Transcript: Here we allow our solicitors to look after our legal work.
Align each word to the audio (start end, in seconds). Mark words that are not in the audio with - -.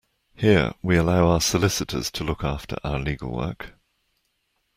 Here 0.33 0.73
we 0.81 0.97
allow 0.97 1.27
our 1.29 1.39
solicitors 1.39 2.09
to 2.09 2.23
look 2.23 2.43
after 2.43 2.75
our 2.83 2.97
legal 2.97 3.31
work. 3.31 3.73